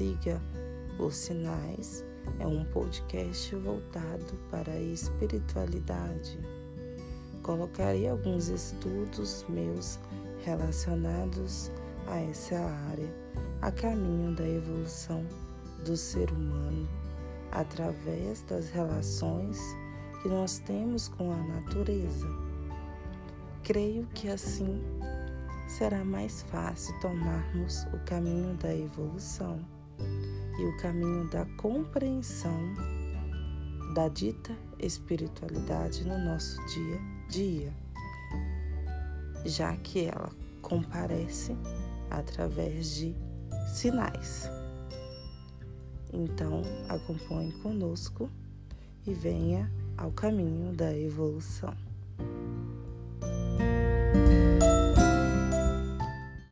Siga 0.00 0.40
os 0.98 1.14
Sinais 1.14 2.02
é 2.38 2.46
um 2.46 2.64
podcast 2.72 3.54
voltado 3.56 4.32
para 4.50 4.72
a 4.72 4.80
espiritualidade. 4.80 6.38
Colocarei 7.42 8.08
alguns 8.08 8.48
estudos 8.48 9.44
meus 9.46 9.98
relacionados 10.42 11.70
a 12.06 12.18
essa 12.18 12.56
área, 12.88 13.14
a 13.60 13.70
caminho 13.70 14.34
da 14.34 14.48
evolução 14.48 15.22
do 15.84 15.94
ser 15.94 16.30
humano 16.30 16.88
através 17.52 18.40
das 18.44 18.70
relações 18.70 19.60
que 20.22 20.30
nós 20.30 20.60
temos 20.60 21.08
com 21.08 21.30
a 21.30 21.36
natureza. 21.36 22.26
Creio 23.62 24.06
que 24.14 24.30
assim 24.30 24.82
será 25.68 26.02
mais 26.02 26.40
fácil 26.44 26.98
tomarmos 27.00 27.82
o 27.92 27.98
caminho 28.06 28.54
da 28.54 28.74
evolução 28.74 29.62
e 30.60 30.64
o 30.66 30.76
caminho 30.76 31.26
da 31.30 31.46
compreensão 31.56 32.74
da 33.94 34.08
dita 34.08 34.54
espiritualidade 34.78 36.04
no 36.04 36.18
nosso 36.18 36.56
dia 36.66 36.96
a 36.96 37.28
dia, 37.30 37.72
já 39.46 39.74
que 39.78 40.04
ela 40.04 40.30
comparece 40.60 41.56
através 42.10 42.94
de 42.94 43.14
sinais. 43.74 44.50
Então, 46.12 46.60
acompanhe 46.90 47.52
conosco 47.62 48.30
e 49.06 49.14
venha 49.14 49.72
ao 49.96 50.12
caminho 50.12 50.74
da 50.74 50.94
evolução. 50.94 51.74